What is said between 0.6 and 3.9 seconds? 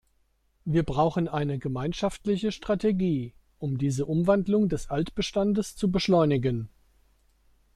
Wir brauchen eine gemeinschaftliche Strategie, um